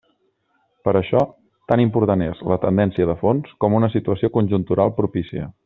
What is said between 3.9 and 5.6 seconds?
situació conjuntural propícia.